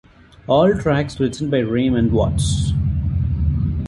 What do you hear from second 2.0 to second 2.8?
Watts.